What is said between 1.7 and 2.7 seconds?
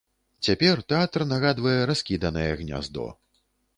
раскіданае